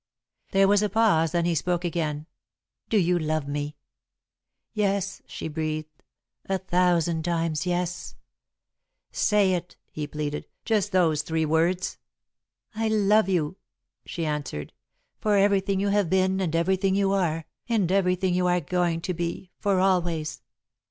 [0.49, 2.25] There was a pause, then he spoke again.
[2.89, 3.77] "Do you love me?"
[4.73, 6.01] "Yes," she breathed.
[6.47, 8.15] "A thousand times, yes!"
[9.11, 10.47] "Say it," he pleaded.
[10.65, 11.99] "Just those three words."
[12.73, 13.57] "I love you,"
[14.03, 14.73] she answered,
[15.19, 19.13] "for everything you have been and everything you are and everything you are going to
[19.13, 20.41] be, for always.